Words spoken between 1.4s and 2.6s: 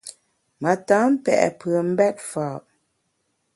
pùem mbèt fa’.